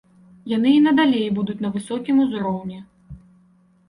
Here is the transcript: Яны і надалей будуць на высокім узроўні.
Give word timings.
Яны 0.51 0.69
і 0.77 0.77
надалей 0.85 1.27
будуць 1.37 1.55
на 1.65 1.69
высокім 1.75 2.15
узроўні. 2.23 2.79